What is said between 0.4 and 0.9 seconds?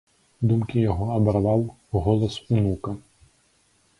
Думкі